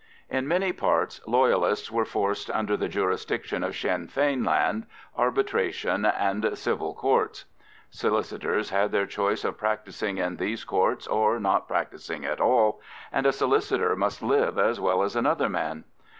In 0.31 0.47
many 0.47 0.73
parts 0.73 1.21
Loyalists 1.27 1.91
were 1.91 2.05
forced 2.05 2.49
under 2.49 2.75
the 2.75 2.87
jurisdiction 2.89 3.63
of 3.63 3.75
Sinn 3.77 4.07
Fein 4.07 4.43
Land, 4.43 4.87
Arbitration, 5.15 6.05
and 6.05 6.57
Civil 6.57 6.95
Courts. 6.95 7.45
Solicitors 7.91 8.71
had 8.71 8.91
their 8.91 9.05
choice 9.05 9.43
of 9.45 9.59
practising 9.59 10.17
in 10.17 10.37
these 10.37 10.63
Courts 10.63 11.05
or 11.05 11.39
not 11.39 11.67
practising 11.67 12.25
at 12.25 12.41
all, 12.41 12.81
and 13.11 13.27
a 13.27 13.31
solicitor 13.31 13.95
must 13.95 14.23
live 14.23 14.57
as 14.57 14.79
well 14.79 15.03
as 15.03 15.15
another 15.15 15.49
man. 15.49 15.83